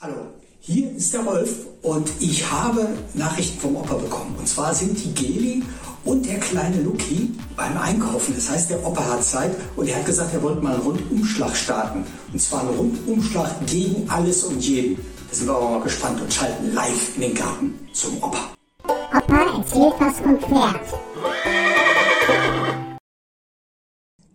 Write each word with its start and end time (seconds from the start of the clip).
Hallo, 0.00 0.28
hier 0.60 0.92
ist 0.92 1.12
der 1.12 1.24
Rolf 1.24 1.66
und 1.82 2.08
ich 2.20 2.48
habe 2.48 2.88
Nachrichten 3.14 3.58
vom 3.58 3.74
Opa 3.74 3.94
bekommen. 3.94 4.36
Und 4.38 4.46
zwar 4.46 4.72
sind 4.72 4.96
die 4.96 5.12
Geli 5.12 5.64
und 6.04 6.24
der 6.24 6.38
kleine 6.38 6.80
Luki 6.82 7.34
beim 7.56 7.76
Einkaufen. 7.76 8.32
Das 8.36 8.48
heißt, 8.48 8.70
der 8.70 8.86
Opa 8.86 9.04
hat 9.04 9.24
Zeit 9.24 9.56
und 9.74 9.88
er 9.88 9.96
hat 9.96 10.06
gesagt, 10.06 10.32
er 10.32 10.40
wollte 10.40 10.62
mal 10.62 10.74
einen 10.74 10.82
Rundumschlag 10.82 11.56
starten. 11.56 12.06
Und 12.32 12.38
zwar 12.40 12.60
einen 12.60 12.76
Rundumschlag 12.76 13.66
gegen 13.66 14.08
alles 14.08 14.44
und 14.44 14.60
jeden. 14.60 15.04
Da 15.30 15.34
sind 15.34 15.48
wir 15.48 15.56
aber 15.56 15.68
mal 15.68 15.80
gespannt 15.80 16.20
und 16.20 16.32
schalten 16.32 16.72
live 16.72 17.16
in 17.16 17.20
den 17.22 17.34
Garten 17.34 17.88
zum 17.92 18.22
Opa. 18.22 18.54
Opa 18.84 19.58
erzählt 19.58 19.94
was 19.98 20.20
vom 20.20 20.38
Pferd. 20.38 20.94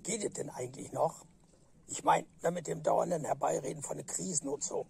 Geht 0.04 0.26
es 0.26 0.34
denn 0.34 0.50
eigentlich 0.50 0.92
noch? 0.92 1.24
Ich 1.88 2.04
meine, 2.04 2.26
mit 2.52 2.68
dem 2.68 2.84
dauernden 2.84 3.24
Herbeireden 3.24 3.82
von 3.82 3.96
den 3.96 4.06
Krisen 4.06 4.50
und 4.50 4.62
so. 4.62 4.88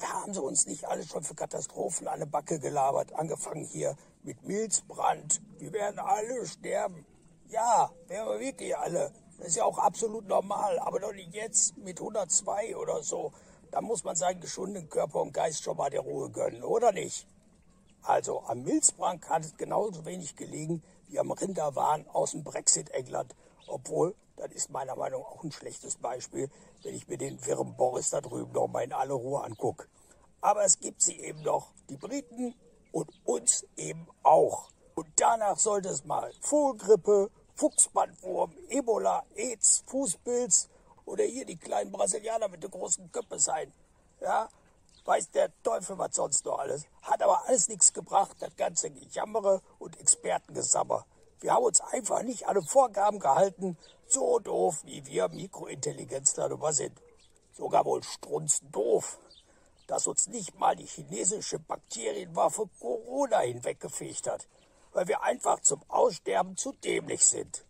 Da 0.00 0.08
haben 0.08 0.34
sie 0.34 0.42
uns 0.42 0.66
nicht 0.66 0.84
alle 0.84 1.04
schon 1.04 1.22
für 1.22 1.34
Katastrophen 1.34 2.08
an 2.08 2.18
der 2.18 2.26
Backe 2.26 2.58
gelabert. 2.58 3.14
Angefangen 3.14 3.64
hier 3.64 3.96
mit 4.22 4.42
Milzbrand. 4.42 5.40
Wir 5.58 5.72
werden 5.72 5.98
alle 5.98 6.46
sterben. 6.46 7.06
Ja, 7.48 7.90
werden 8.08 8.28
wir 8.28 8.40
wirklich 8.40 8.76
alle. 8.76 9.12
Das 9.38 9.48
ist 9.48 9.56
ja 9.56 9.64
auch 9.64 9.78
absolut 9.78 10.26
normal. 10.26 10.78
Aber 10.80 11.00
doch 11.00 11.12
nicht 11.12 11.34
jetzt 11.34 11.76
mit 11.78 11.98
102 11.98 12.76
oder 12.76 13.02
so. 13.02 13.32
Da 13.70 13.80
muss 13.80 14.04
man 14.04 14.16
seinen 14.16 14.40
geschundenen 14.40 14.88
Körper 14.88 15.22
und 15.22 15.32
Geist 15.32 15.62
schon 15.62 15.76
mal 15.76 15.90
der 15.90 16.00
Ruhe 16.00 16.30
gönnen, 16.30 16.62
oder 16.62 16.92
nicht? 16.92 17.26
Also 18.02 18.42
am 18.46 18.62
Milzbrand 18.62 19.28
hat 19.28 19.44
es 19.44 19.56
genauso 19.56 20.04
wenig 20.04 20.36
gelegen 20.36 20.82
wie 21.08 21.18
am 21.18 21.30
Rinderwahn 21.30 22.06
aus 22.08 22.32
dem 22.32 22.44
Brexit-England. 22.44 23.34
Obwohl, 23.68 24.14
das 24.36 24.52
ist 24.52 24.70
meiner 24.70 24.96
Meinung 24.96 25.22
nach 25.22 25.30
auch 25.30 25.44
ein 25.44 25.52
schlechtes 25.52 25.96
Beispiel, 25.96 26.50
wenn 26.82 26.94
ich 26.94 27.08
mir 27.08 27.18
den 27.18 27.44
wirren 27.46 27.76
Boris 27.76 28.10
da 28.10 28.20
drüben 28.20 28.52
noch 28.52 28.68
mal 28.68 28.84
in 28.84 28.92
aller 28.92 29.14
Ruhe 29.14 29.42
angucke. 29.42 29.86
Aber 30.40 30.64
es 30.64 30.78
gibt 30.78 31.02
sie 31.02 31.18
eben 31.20 31.42
noch, 31.42 31.72
die 31.88 31.96
Briten 31.96 32.54
und 32.92 33.10
uns 33.24 33.66
eben 33.76 34.06
auch. 34.22 34.70
Und 34.94 35.08
danach 35.16 35.58
sollte 35.58 35.88
es 35.88 36.04
mal 36.04 36.32
Vogelgrippe, 36.40 37.30
Fuchsbandwurm, 37.54 38.52
Ebola, 38.68 39.24
AIDS, 39.34 39.82
Fußpilz 39.86 40.68
oder 41.04 41.24
hier 41.24 41.44
die 41.44 41.56
kleinen 41.56 41.92
Brasilianer 41.92 42.48
mit 42.48 42.62
den 42.62 42.70
großen 42.70 43.10
Köpfen 43.12 43.38
sein. 43.38 43.72
Ja, 44.20 44.48
weiß 45.04 45.30
der 45.30 45.50
Teufel 45.62 45.98
was 45.98 46.14
sonst 46.14 46.44
noch 46.44 46.58
alles. 46.58 46.84
Hat 47.02 47.22
aber 47.22 47.46
alles 47.46 47.68
nichts 47.68 47.92
gebracht, 47.92 48.36
das 48.40 48.54
ganze 48.56 48.90
Gejammere 48.90 49.62
und 49.78 49.98
Expertengesammer. 50.00 51.06
Wir 51.40 51.52
haben 51.52 51.64
uns 51.64 51.80
einfach 51.80 52.22
nicht 52.22 52.46
an 52.48 52.62
Vorgaben 52.62 53.18
gehalten, 53.18 53.76
so 54.06 54.38
doof 54.38 54.82
wie 54.84 55.04
wir 55.06 55.28
Mikrointelligenzler 55.28 56.48
darüber 56.48 56.72
sind. 56.72 57.00
Sogar 57.52 57.84
wohl 57.84 58.02
strunzdoof, 58.02 59.18
dass 59.86 60.06
uns 60.06 60.28
nicht 60.28 60.58
mal 60.58 60.76
die 60.76 60.86
chinesische 60.86 61.58
Bakterienwaffe 61.58 62.68
Corona 62.80 63.40
hinweggefegt 63.40 64.26
hat, 64.26 64.48
weil 64.92 65.08
wir 65.08 65.22
einfach 65.22 65.60
zum 65.60 65.82
Aussterben 65.88 66.56
zu 66.56 66.72
dämlich 66.72 67.26
sind. 67.26 67.64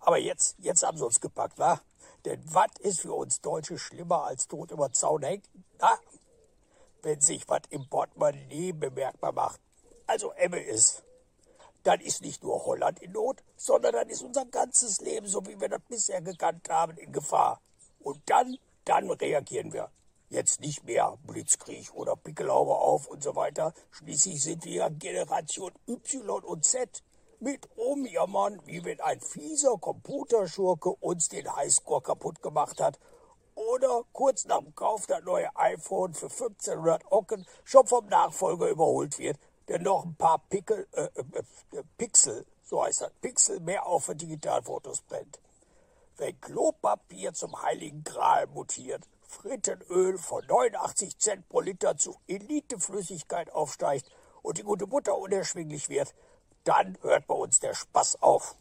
Aber 0.00 0.18
jetzt, 0.18 0.56
jetzt 0.58 0.82
haben 0.82 0.98
sie 0.98 1.04
uns 1.04 1.20
gepackt, 1.20 1.58
wa? 1.58 1.80
Denn 2.24 2.42
was 2.44 2.70
ist 2.80 3.00
für 3.00 3.14
uns 3.14 3.40
Deutsche 3.40 3.78
schlimmer 3.78 4.24
als 4.24 4.48
tot 4.48 4.70
über 4.70 4.92
Zaun 4.92 5.22
hängen? 5.22 5.42
Na, 5.78 5.98
wenn 7.02 7.20
sich 7.20 7.48
was 7.48 7.62
im 7.70 7.88
Portemonnaie 7.88 8.72
bemerkbar 8.72 9.32
macht. 9.32 9.60
Also 10.06 10.32
Emme 10.32 10.60
ist 10.60 11.04
dann 11.82 12.00
ist 12.00 12.22
nicht 12.22 12.42
nur 12.42 12.64
Holland 12.64 13.00
in 13.00 13.12
Not, 13.12 13.42
sondern 13.56 13.92
dann 13.92 14.08
ist 14.08 14.22
unser 14.22 14.44
ganzes 14.46 15.00
Leben, 15.00 15.26
so 15.26 15.46
wie 15.46 15.60
wir 15.60 15.68
das 15.68 15.80
bisher 15.88 16.20
gekannt 16.20 16.68
haben, 16.68 16.96
in 16.96 17.12
Gefahr. 17.12 17.60
Und 18.00 18.20
dann, 18.26 18.56
dann 18.84 19.10
reagieren 19.10 19.72
wir. 19.72 19.90
Jetzt 20.30 20.60
nicht 20.60 20.84
mehr 20.84 21.16
Blitzkrieg 21.26 21.94
oder 21.94 22.14
Pickelhaube 22.14 22.74
auf 22.76 23.06
und 23.06 23.22
so 23.22 23.34
weiter. 23.34 23.72
Schließlich 23.90 24.42
sind 24.42 24.64
wir 24.66 24.90
Generation 24.90 25.72
Y 25.86 26.44
und 26.44 26.64
Z. 26.64 27.02
Mit 27.40 27.68
rumjammern, 27.76 28.60
wie 28.66 28.84
wenn 28.84 29.00
ein 29.00 29.20
fieser 29.20 29.78
Computerschurke 29.78 30.90
uns 30.90 31.28
den 31.28 31.54
Highscore 31.54 32.02
kaputt 32.02 32.42
gemacht 32.42 32.80
hat 32.80 32.98
oder 33.58 34.04
kurz 34.12 34.44
nach 34.44 34.60
dem 34.60 34.74
Kauf 34.74 35.06
der 35.06 35.20
neue 35.22 35.54
iPhone 35.56 36.14
für 36.14 36.26
1500 36.26 37.10
Ocken 37.10 37.46
schon 37.64 37.86
vom 37.86 38.06
Nachfolger 38.06 38.68
überholt 38.68 39.18
wird, 39.18 39.38
der 39.68 39.78
noch 39.78 40.04
ein 40.04 40.14
paar 40.14 40.38
Pickel, 40.48 40.86
äh, 40.92 41.04
äh, 41.04 41.82
Pixel, 41.96 42.46
so 42.64 42.82
heißt 42.82 43.02
das, 43.02 43.12
Pixel 43.20 43.60
mehr 43.60 43.86
auf 43.86 44.06
für 44.06 44.16
Digitalfotos 44.16 45.02
brennt. 45.02 45.40
Wenn 46.16 46.40
Klopapier 46.40 47.32
zum 47.32 47.62
heiligen 47.62 48.02
Gral 48.02 48.46
mutiert, 48.48 49.06
Frittenöl 49.22 50.18
von 50.18 50.44
89 50.46 51.18
Cent 51.18 51.48
pro 51.48 51.60
Liter 51.60 51.96
zu 51.96 52.16
Eliteflüssigkeit 52.26 53.50
aufsteigt 53.52 54.10
und 54.42 54.58
die 54.58 54.62
gute 54.62 54.86
Butter 54.86 55.16
unerschwinglich 55.16 55.88
wird, 55.88 56.14
dann 56.64 56.98
hört 57.02 57.26
bei 57.26 57.34
uns 57.34 57.60
der 57.60 57.74
Spaß 57.74 58.22
auf. 58.22 58.56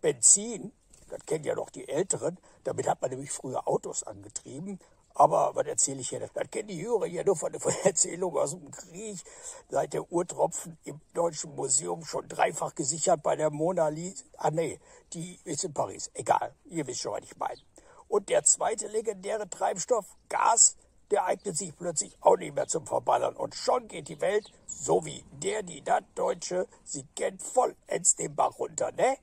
Benzin, 0.00 0.72
das 1.08 1.26
kennen 1.26 1.44
ja 1.44 1.54
noch 1.54 1.70
die 1.70 1.88
Älteren, 1.88 2.38
damit 2.64 2.88
hat 2.88 3.02
man 3.02 3.10
nämlich 3.10 3.32
früher 3.32 3.66
Autos 3.66 4.04
angetrieben 4.04 4.78
aber 5.20 5.54
was 5.54 5.66
erzähle 5.66 6.00
ich 6.00 6.08
hier? 6.08 6.20
Das 6.20 6.50
kennen 6.50 6.68
die 6.68 6.78
Jüngeren 6.78 7.12
ja 7.12 7.22
nur 7.22 7.36
von 7.36 7.52
der 7.52 7.60
Erzählung 7.84 8.38
aus 8.38 8.52
dem 8.52 8.70
Krieg. 8.70 9.22
Seit 9.68 9.92
der 9.92 10.10
Urtropfen 10.10 10.78
im 10.84 10.98
Deutschen 11.12 11.54
Museum 11.54 12.06
schon 12.06 12.26
dreifach 12.26 12.74
gesichert 12.74 13.22
bei 13.22 13.36
der 13.36 13.50
Mona 13.50 13.88
Lisa. 13.88 14.24
Ah 14.38 14.50
nee, 14.50 14.80
die 15.12 15.38
ist 15.44 15.64
in 15.64 15.74
Paris. 15.74 16.10
Egal, 16.14 16.54
ihr 16.64 16.86
wisst 16.86 17.00
schon, 17.00 17.12
was 17.12 17.24
ich 17.24 17.36
meine. 17.36 17.60
Und 18.08 18.30
der 18.30 18.44
zweite 18.44 18.88
legendäre 18.88 19.46
Treibstoff, 19.50 20.06
Gas, 20.30 20.78
der 21.10 21.26
eignet 21.26 21.54
sich 21.54 21.76
plötzlich 21.76 22.16
auch 22.22 22.38
nicht 22.38 22.54
mehr 22.54 22.66
zum 22.66 22.86
Verballern. 22.86 23.36
Und 23.36 23.54
schon 23.54 23.88
geht 23.88 24.08
die 24.08 24.22
Welt, 24.22 24.50
so 24.66 25.04
wie 25.04 25.22
der, 25.32 25.62
die 25.62 25.82
das 25.82 26.02
Deutsche, 26.14 26.66
sie 26.82 27.04
kennt, 27.14 27.42
vollends 27.42 28.16
den 28.16 28.34
Bach 28.34 28.58
runter, 28.58 28.90
ne? 28.92 29.18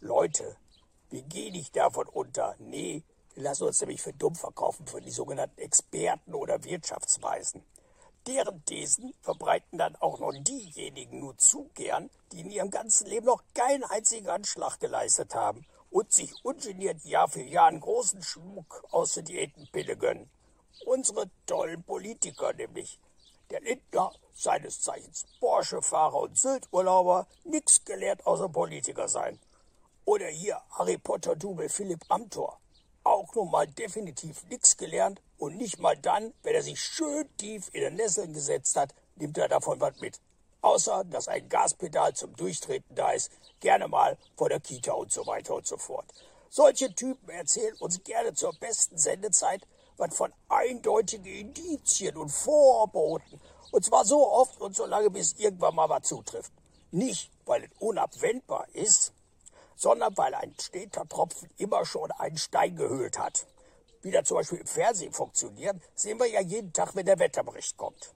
Leute, 0.00 0.56
wir 1.08 1.22
gehen 1.22 1.52
nicht 1.52 1.74
davon 1.74 2.06
unter. 2.06 2.54
Nee, 2.58 3.02
wir 3.34 3.44
lassen 3.44 3.64
uns 3.64 3.80
nämlich 3.80 4.02
für 4.02 4.12
dumm 4.12 4.34
verkaufen 4.34 4.86
von 4.86 5.02
die 5.02 5.10
sogenannten 5.10 5.60
Experten 5.60 6.34
oder 6.34 6.64
Wirtschaftsweisen. 6.64 7.62
Deren 8.26 8.64
Thesen 8.64 9.14
verbreiten 9.22 9.78
dann 9.78 9.96
auch 9.96 10.18
noch 10.18 10.32
diejenigen 10.34 11.20
nur 11.20 11.38
zu 11.38 11.70
gern, 11.74 12.10
die 12.32 12.40
in 12.40 12.50
ihrem 12.50 12.70
ganzen 12.70 13.06
Leben 13.06 13.26
noch 13.26 13.42
keinen 13.54 13.84
einzigen 13.84 14.28
Anschlag 14.28 14.78
geleistet 14.78 15.34
haben 15.34 15.64
und 15.90 16.12
sich 16.12 16.32
ungeniert 16.44 17.04
Jahr 17.04 17.28
für 17.28 17.42
Jahr 17.42 17.68
einen 17.68 17.80
großen 17.80 18.22
Schmuck 18.22 18.84
aus 18.90 19.14
der 19.14 19.22
Diätenpille 19.22 19.96
gönnen. 19.96 20.28
Unsere 20.84 21.30
tollen 21.46 21.82
Politiker 21.82 22.52
nämlich. 22.52 22.98
Der 23.50 23.60
Lindner, 23.60 24.12
seines 24.34 24.80
Zeichens 24.80 25.26
Porsche-Fahrer 25.40 26.20
und 26.20 26.38
Sylt-Urlauber, 26.38 27.26
nix 27.44 27.84
gelehrt 27.84 28.26
außer 28.26 28.48
Politiker 28.48 29.08
sein. 29.08 29.40
Oder 30.04 30.26
hier 30.26 30.60
Harry 30.70 30.98
Potter-Double 30.98 31.68
Philipp 31.68 32.04
Amthor 32.08 32.59
auch 33.04 33.34
nun 33.34 33.50
mal 33.50 33.66
definitiv 33.66 34.44
nichts 34.48 34.76
gelernt 34.76 35.20
und 35.38 35.56
nicht 35.56 35.78
mal 35.78 35.96
dann, 35.96 36.32
wenn 36.42 36.54
er 36.54 36.62
sich 36.62 36.80
schön 36.80 37.28
tief 37.36 37.68
in 37.72 37.80
den 37.80 37.94
Nesseln 37.94 38.32
gesetzt 38.32 38.76
hat, 38.76 38.94
nimmt 39.16 39.38
er 39.38 39.48
davon 39.48 39.80
was 39.80 39.98
mit. 40.00 40.20
Außer, 40.62 41.04
dass 41.04 41.28
ein 41.28 41.48
Gaspedal 41.48 42.14
zum 42.14 42.36
Durchtreten 42.36 42.94
da 42.94 43.12
ist, 43.12 43.30
gerne 43.60 43.88
mal 43.88 44.18
vor 44.36 44.48
der 44.48 44.60
Kita 44.60 44.92
und 44.92 45.10
so 45.10 45.26
weiter 45.26 45.54
und 45.54 45.66
so 45.66 45.78
fort. 45.78 46.06
Solche 46.50 46.94
Typen 46.94 47.30
erzählen 47.30 47.76
uns 47.78 48.02
gerne 48.02 48.34
zur 48.34 48.52
besten 48.58 48.98
Sendezeit 48.98 49.66
was 50.00 50.16
von 50.16 50.32
eindeutigen 50.48 51.26
Indizien 51.26 52.16
und 52.16 52.30
Vorboten. 52.30 53.40
Und 53.70 53.84
zwar 53.84 54.04
so 54.04 54.26
oft 54.26 54.60
und 54.60 54.74
so 54.74 54.86
lange, 54.86 55.10
bis 55.10 55.34
irgendwann 55.34 55.76
mal 55.76 55.88
was 55.88 56.08
zutrifft. 56.08 56.52
Nicht, 56.90 57.30
weil 57.44 57.64
es 57.64 57.70
unabwendbar 57.78 58.66
ist, 58.72 59.12
sondern 59.80 60.14
weil 60.18 60.34
ein 60.34 60.54
steter 60.60 61.08
Tropfen 61.08 61.48
immer 61.56 61.86
schon 61.86 62.10
einen 62.12 62.36
Stein 62.36 62.76
gehöhlt 62.76 63.18
hat. 63.18 63.46
Wie 64.02 64.10
das 64.10 64.28
zum 64.28 64.36
Beispiel 64.36 64.58
im 64.58 64.66
Fernsehen 64.66 65.14
funktioniert, 65.14 65.76
sehen 65.94 66.18
wir 66.18 66.26
ja 66.26 66.42
jeden 66.42 66.74
Tag, 66.74 66.94
wenn 66.94 67.06
der 67.06 67.18
Wetterbericht 67.18 67.78
kommt. 67.78 68.12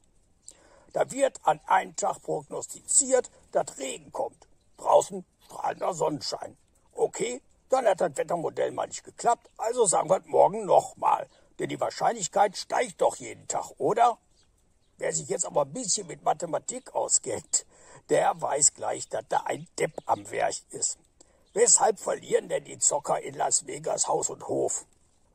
Da 0.93 1.11
wird 1.11 1.41
an 1.43 1.61
einem 1.65 1.97
Tag 1.97 2.21
prognostiziert, 2.21 3.31
dass 3.53 3.79
Regen 3.79 4.13
kommt. 4.13 4.47
Draußen 4.77 5.25
strahlender 5.47 5.95
Sonnenschein. 5.95 6.59
Okay, 6.93 7.41
dann 7.71 7.87
hat 7.87 8.03
das 8.03 8.15
Wettermodell 8.15 8.71
mal 8.71 8.87
nicht 8.87 9.03
geklappt, 9.03 9.49
also 9.57 9.87
sagen 9.87 10.11
wir 10.11 10.21
morgen 10.27 10.67
nochmal. 10.67 11.27
Denn 11.59 11.71
die 11.71 11.81
Wahrscheinlichkeit 11.81 12.59
steigt 12.59 13.01
doch 13.01 13.17
jeden 13.17 13.49
Tag, 13.49 13.71
oder? 13.79 14.19
Wer 14.99 15.15
sich 15.15 15.31
jetzt 15.31 15.47
aber 15.47 15.63
ein 15.63 15.73
bisschen 15.73 16.07
mit 16.09 16.23
Mathematik 16.25 16.95
auskennt, 16.95 17.65
der 18.11 18.39
weiß 18.39 18.75
gleich, 18.75 19.09
dass 19.09 19.25
da 19.31 19.45
ein 19.47 19.67
Depp 19.79 19.95
am 20.05 20.31
Werk 20.31 20.57
ist. 20.71 20.99
Weshalb 21.55 22.01
verlieren 22.01 22.49
denn 22.49 22.65
die 22.65 22.79
Zocker 22.79 23.23
in 23.23 23.35
Las 23.35 23.67
Vegas 23.67 24.09
Haus 24.09 24.29
und 24.29 24.49
Hof? 24.49 24.87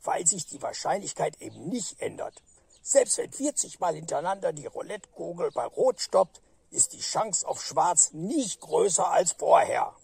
Weil 0.04 0.28
sich 0.28 0.46
die 0.46 0.62
Wahrscheinlichkeit 0.62 1.42
eben 1.42 1.70
nicht 1.70 2.02
ändert. 2.02 2.44
Selbst 2.82 3.18
wenn 3.18 3.32
40 3.32 3.80
Mal 3.80 3.96
hintereinander 3.96 4.52
die 4.52 4.66
Roulette-Kugel 4.66 5.52
bei 5.52 5.66
Rot 5.66 6.02
stoppt, 6.02 6.42
ist 6.72 6.92
die 6.92 7.00
Chance 7.00 7.48
auf 7.48 7.64
Schwarz 7.64 8.12
nicht 8.12 8.60
größer 8.60 9.10
als 9.10 9.32
vorher. 9.32 9.96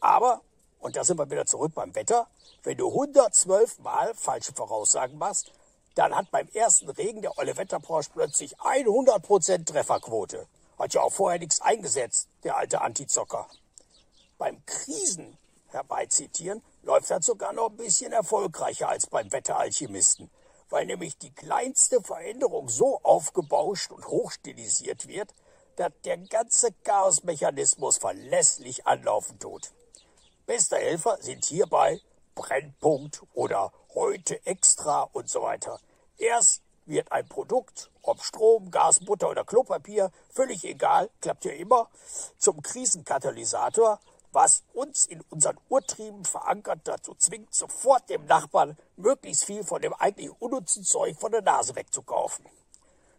Aber, 0.00 0.40
und 0.78 0.94
da 0.94 1.02
sind 1.02 1.18
wir 1.18 1.30
wieder 1.30 1.46
zurück 1.46 1.74
beim 1.74 1.94
Wetter, 1.94 2.28
wenn 2.62 2.78
du 2.78 2.88
112 2.88 3.80
Mal 3.80 4.14
falsche 4.14 4.52
Voraussagen 4.52 5.18
machst, 5.18 5.52
Dann 5.94 6.14
hat 6.14 6.30
beim 6.30 6.48
ersten 6.54 6.88
Regen 6.88 7.20
der 7.20 7.36
Olle 7.36 7.56
Wetterporsche 7.56 8.10
plötzlich 8.14 8.56
100% 8.58 9.66
Trefferquote. 9.66 10.46
Hat 10.78 10.94
ja 10.94 11.02
auch 11.02 11.12
vorher 11.12 11.38
nichts 11.38 11.60
eingesetzt, 11.60 12.28
der 12.44 12.56
alte 12.56 12.80
Antizocker. 12.80 13.46
Beim 14.38 14.64
Krisen 14.66 15.38
herbeizitieren 15.68 16.62
läuft 16.82 17.10
das 17.10 17.26
sogar 17.26 17.52
noch 17.52 17.70
ein 17.70 17.76
bisschen 17.76 18.12
erfolgreicher 18.12 18.88
als 18.88 19.06
beim 19.06 19.30
Wetteralchemisten, 19.32 20.30
weil 20.68 20.86
nämlich 20.86 21.16
die 21.18 21.32
kleinste 21.32 22.02
Veränderung 22.02 22.68
so 22.68 23.00
aufgebauscht 23.02 23.90
und 23.92 24.06
hochstilisiert 24.06 25.06
wird, 25.06 25.34
dass 25.76 25.92
der 26.04 26.18
ganze 26.18 26.72
Chaosmechanismus 26.84 27.98
verlässlich 27.98 28.86
anlaufen 28.86 29.38
tut. 29.38 29.72
Bester 30.46 30.76
Helfer 30.78 31.18
sind 31.20 31.44
hierbei 31.44 32.00
Brennpunkt 32.34 33.22
oder 33.34 33.72
heute 33.94 34.44
extra 34.46 35.02
und 35.12 35.28
so 35.28 35.42
weiter. 35.42 35.78
Erst 36.18 36.62
wird 36.86 37.12
ein 37.12 37.28
Produkt, 37.28 37.90
ob 38.02 38.22
Strom, 38.22 38.70
Gas, 38.70 39.00
Butter 39.00 39.30
oder 39.30 39.44
Klopapier, 39.44 40.10
völlig 40.30 40.64
egal, 40.64 41.10
klappt 41.20 41.44
ja 41.44 41.52
immer, 41.52 41.88
zum 42.38 42.62
Krisenkatalysator, 42.62 44.00
was 44.32 44.64
uns 44.72 45.06
in 45.06 45.20
unseren 45.30 45.58
Urtrieben 45.68 46.24
verankert 46.24 46.80
dazu 46.84 47.14
zwingt, 47.14 47.54
sofort 47.54 48.08
dem 48.08 48.24
Nachbarn 48.24 48.76
möglichst 48.96 49.44
viel 49.44 49.64
von 49.64 49.82
dem 49.82 49.94
eigentlich 49.94 50.30
unnützen 50.40 50.84
Zeug 50.84 51.18
von 51.18 51.32
der 51.32 51.42
Nase 51.42 51.76
wegzukaufen. 51.76 52.46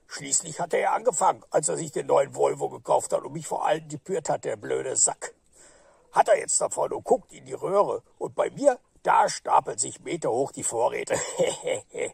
Schließlich 0.07 0.59
hat 0.59 0.73
er 0.73 0.79
ja 0.79 0.93
angefangen, 0.93 1.43
als 1.49 1.69
er 1.69 1.77
sich 1.77 1.91
den 1.91 2.07
neuen 2.07 2.35
Volvo 2.35 2.69
gekauft 2.69 3.13
hat 3.13 3.23
und 3.23 3.33
mich 3.33 3.47
vor 3.47 3.65
allem 3.65 3.87
depürt 3.89 4.29
hat, 4.29 4.45
der 4.45 4.57
blöde 4.57 4.95
Sack. 4.95 5.33
Hat 6.11 6.27
er 6.27 6.37
jetzt 6.37 6.61
davon 6.61 6.93
und 6.93 7.03
guckt 7.03 7.31
in 7.33 7.45
die 7.45 7.53
Röhre 7.53 8.03
und 8.19 8.35
bei 8.35 8.49
mir 8.51 8.79
da 9.03 9.27
stapelt 9.27 9.79
sich 9.79 9.99
Meter 9.99 10.31
hoch 10.31 10.51
die 10.51 10.63
Vorräte. 10.63 11.15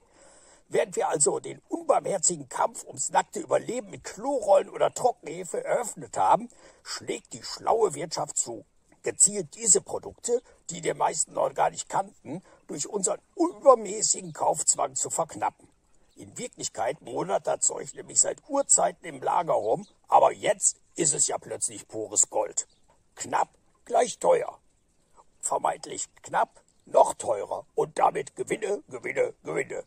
Während 0.69 0.95
wir 0.95 1.09
also 1.09 1.39
den 1.39 1.61
unbarmherzigen 1.67 2.47
Kampf 2.47 2.83
ums 2.83 3.09
nackte 3.09 3.39
Überleben 3.39 3.89
mit 3.89 4.03
Klorollen 4.03 4.69
oder 4.69 4.93
Trockenhefe 4.93 5.63
eröffnet 5.63 6.17
haben, 6.17 6.49
schlägt 6.83 7.33
die 7.33 7.43
schlaue 7.43 7.95
Wirtschaft 7.95 8.37
zu. 8.37 8.65
Gezielt 9.03 9.55
diese 9.55 9.81
Produkte, 9.81 10.41
die 10.69 10.81
die 10.81 10.93
meisten 10.93 11.33
noch 11.33 11.53
gar 11.53 11.69
nicht 11.69 11.89
kannten, 11.89 12.43
durch 12.67 12.87
unseren 12.87 13.19
übermäßigen 13.35 14.33
Kaufzwang 14.33 14.95
zu 14.95 15.09
verknappen. 15.09 15.67
In 16.15 16.37
Wirklichkeit 16.37 17.01
modert 17.01 17.47
das 17.47 17.61
Zeug 17.61 17.93
nämlich 17.93 18.19
seit 18.19 18.41
Urzeiten 18.49 19.05
im 19.05 19.21
Lager 19.21 19.53
rum, 19.53 19.87
aber 20.09 20.33
jetzt 20.33 20.77
ist 20.95 21.13
es 21.13 21.27
ja 21.27 21.37
plötzlich 21.37 21.87
pures 21.87 22.29
Gold. 22.29 22.67
Knapp 23.15 23.49
gleich 23.85 24.19
teuer. 24.19 24.59
Vermeintlich 25.39 26.13
knapp 26.21 26.61
noch 26.85 27.13
teurer 27.13 27.65
und 27.73 27.97
damit 27.97 28.35
Gewinne, 28.35 28.83
Gewinne, 28.89 29.33
Gewinne. 29.43 29.85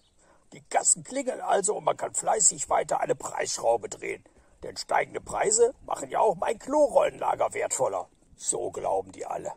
Die 0.52 0.62
Kassen 0.62 1.04
klingeln 1.04 1.40
also 1.40 1.76
und 1.76 1.84
man 1.84 1.96
kann 1.96 2.14
fleißig 2.14 2.68
weiter 2.70 3.00
eine 3.00 3.14
Preisschraube 3.14 3.88
drehen. 3.88 4.24
Denn 4.62 4.76
steigende 4.76 5.20
Preise 5.20 5.74
machen 5.84 6.10
ja 6.10 6.20
auch 6.20 6.36
mein 6.36 6.58
Klorollenlager 6.58 7.52
wertvoller. 7.52 8.08
So 8.42 8.72
glauben 8.72 9.12
die 9.12 9.24
alle. 9.24 9.52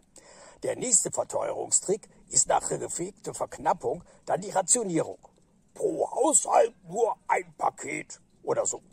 Der 0.61 0.75
nächste 0.75 1.09
Verteuerungstrick 1.11 2.07
ist 2.29 2.47
nach 2.47 2.67
der 2.67 2.77
gefegten 2.77 3.33
Verknappung 3.33 4.03
dann 4.27 4.41
die 4.41 4.51
Rationierung. 4.51 5.17
Pro 5.73 6.07
Haushalt 6.11 6.71
nur 6.87 7.15
ein 7.27 7.51
Paket 7.57 8.21
oder 8.43 8.67
so. 8.67 8.83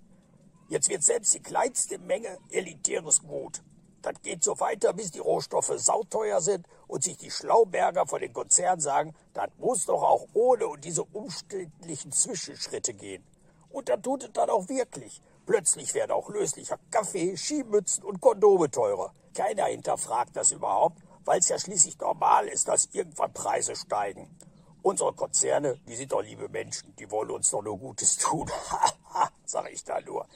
Jetzt 0.69 0.89
wird 0.89 1.03
selbst 1.03 1.35
die 1.35 1.43
kleinste 1.43 1.99
Menge 1.99 2.39
elitäres 2.49 3.21
Gut. 3.21 3.63
Das 4.01 4.15
geht 4.23 4.43
so 4.43 4.59
weiter, 4.61 4.95
bis 4.95 5.11
die 5.11 5.19
Rohstoffe 5.19 5.75
sauteuer 5.77 6.41
sind 6.41 6.67
und 6.89 7.05
sich 7.05 7.19
die 7.19 7.31
Schlauberger 7.31 8.07
von 8.07 8.23
den 8.23 8.33
Konzernen 8.33 8.81
sagen, 8.81 9.15
das 9.35 9.51
muss 9.59 9.85
doch 9.85 10.03
auch 10.03 10.27
ohne 10.33 10.69
und 10.69 10.87
diese 10.87 11.05
umständlichen 11.05 12.13
Zwischenschritte 12.13 12.95
gehen. 12.95 13.23
Und 13.69 13.91
dann 13.91 14.03
tut 14.03 14.25
es 14.25 14.33
dann 14.33 14.49
auch 14.49 14.71
wirklich. 14.71 15.21
Plötzlich 15.45 15.93
werden 15.93 16.13
auch 16.13 16.31
löslicher 16.31 16.79
Kaffee, 16.91 17.37
Skimützen 17.37 18.05
und 18.05 18.23
Kondome 18.23 18.71
teurer. 18.71 19.13
Keiner 19.35 19.67
hinterfragt 19.67 20.37
das 20.37 20.53
überhaupt, 20.53 20.99
weil 21.25 21.39
es 21.39 21.49
ja 21.49 21.59
schließlich 21.59 21.99
normal 21.99 22.49
ist, 22.49 22.69
dass 22.69 22.89
irgendwann 22.93 23.33
Preise 23.33 23.77
steigen. 23.77 24.37
Unsere 24.83 25.13
Konzerne, 25.13 25.79
die 25.87 25.95
sind 25.95 26.13
doch 26.13 26.23
liebe 26.23 26.49
Menschen, 26.49 26.95
die 26.97 27.11
wollen 27.11 27.31
uns 27.31 27.51
doch 27.51 27.63
nur 27.63 27.79
Gutes 27.79 28.17
tun. 28.17 28.51
Haha, 28.71 29.31
sag 29.45 29.71
ich 29.71 29.85
da 29.85 30.01
nur. 30.01 30.27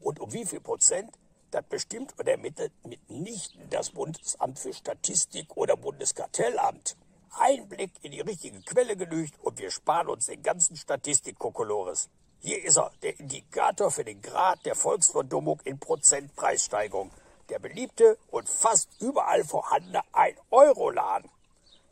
Und 0.00 0.20
um 0.20 0.32
wie 0.32 0.44
viel 0.44 0.60
Prozent 0.60 1.16
das 1.50 1.64
bestimmt 1.64 2.18
und 2.18 2.28
ermittelt 2.28 2.72
mitnichten 2.84 3.70
das 3.70 3.90
Bundesamt 3.90 4.58
für 4.58 4.72
Statistik 4.72 5.56
oder 5.56 5.76
Bundeskartellamt. 5.76 6.96
Ein 7.38 7.68
Blick 7.68 7.92
in 8.02 8.12
die 8.12 8.20
richtige 8.20 8.60
Quelle 8.62 8.96
genügt 8.96 9.38
und 9.40 9.58
wir 9.58 9.70
sparen 9.70 10.08
uns 10.08 10.26
den 10.26 10.42
ganzen 10.42 10.76
Statistik-Kokolores. 10.76 12.08
Hier 12.40 12.62
ist 12.64 12.76
er, 12.76 12.90
der 13.02 13.18
Indikator 13.18 13.90
für 13.90 14.04
den 14.04 14.20
Grad 14.20 14.64
der 14.66 14.74
Volksverdummung 14.74 15.60
in 15.64 15.78
Prozentpreissteigerung. 15.78 17.10
Der 17.48 17.58
beliebte 17.58 18.18
und 18.30 18.48
fast 18.48 18.88
überall 19.00 19.44
vorhandene 19.44 20.02
1-Euro-Laden. 20.12 21.30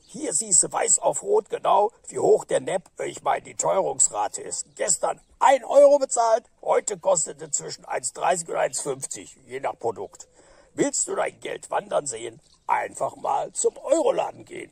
Hier 0.07 0.33
siehst 0.33 0.63
du 0.63 0.71
weiß 0.71 1.01
auf 1.01 1.23
rot 1.23 1.51
genau, 1.51 1.91
wie 2.09 2.19
hoch 2.19 2.45
der 2.45 2.61
NEP, 2.61 2.83
ich 3.05 3.23
meine 3.23 3.43
die 3.43 3.55
Teuerungsrate 3.55 4.43
ist. 4.43 4.67
Gestern 4.77 5.21
1 5.41 5.65
Euro 5.65 5.99
bezahlt, 5.99 6.45
heute 6.63 6.99
kostete 6.99 7.51
zwischen 7.51 7.85
1,30 7.85 8.49
und 8.49 8.57
1,50, 8.57 9.37
je 9.47 9.61
nach 9.61 9.79
Produkt. 9.79 10.29
Willst 10.75 11.09
du 11.09 11.15
dein 11.15 11.39
Geld 11.41 11.71
wandern 11.71 12.07
sehen? 12.07 12.41
Einfach 12.67 13.17
mal 13.17 13.53
zum 13.53 13.77
Euroladen 13.77 14.45
gehen. 14.45 14.71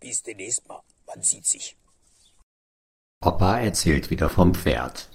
Bis 0.00 0.22
demnächst 0.22 0.68
mal, 0.68 0.82
man 1.06 1.22
sieht 1.22 1.46
sich. 1.46 1.76
Opa 3.24 3.60
erzählt 3.60 4.10
wieder 4.10 4.30
vom 4.30 4.54
Pferd. 4.54 5.08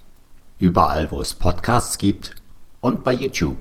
Überall, 0.58 1.10
wo 1.10 1.20
es 1.20 1.34
Podcasts 1.34 1.98
gibt 1.98 2.36
und 2.80 3.04
bei 3.04 3.12
YouTube. 3.12 3.58